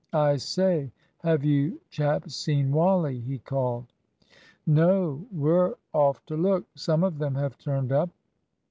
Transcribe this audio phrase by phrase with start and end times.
[0.13, 3.85] "I say, have you chaps seen Wally?" he called.
[4.65, 6.65] "No; we're off to look.
[6.73, 8.09] Some of them have turned up.